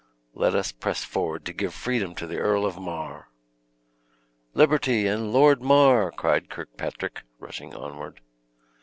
[0.33, 3.29] "Let us press forward to give freedom to the Earl of Mar!"
[4.55, 8.19] "Liberty and Lord Mar!" cried Kirkpatrick, rushing onward.